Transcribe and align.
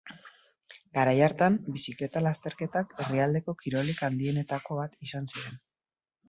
Garai 0.97 1.11
hartan, 1.25 1.57
bizikleta 1.75 2.23
lasterketak 2.27 2.95
herrialdeko 3.05 3.55
kirolik 3.61 4.03
handienetako 4.09 4.79
bat 4.81 4.97
izan 5.11 5.31
ziren. 5.37 5.63